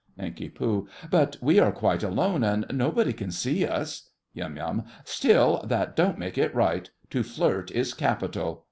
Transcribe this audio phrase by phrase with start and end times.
[0.17, 0.57] NANK.
[1.11, 4.09] But we are quite alone, and nobody can see us.
[4.33, 4.81] YUM.
[5.05, 6.89] Still, that don't make it right.
[7.11, 8.59] To flirt is capital.